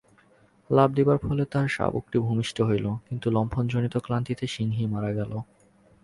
লাফ 0.69 0.89
দিবার 0.91 1.17
ফলে 1.17 1.43
তাহার 1.45 1.69
শাবকটি 1.69 2.17
ভূমিষ্ঠ 2.19 2.57
হইল, 2.61 2.85
কিন্তু 3.07 3.27
লম্ফন-জনিত 3.31 3.95
ক্লান্তিতে 3.97 4.45
সিংহী 4.47 4.83
মারা 4.85 5.11
গেল। 5.13 5.31